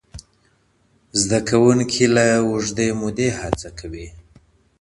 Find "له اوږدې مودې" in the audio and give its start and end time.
2.15-3.29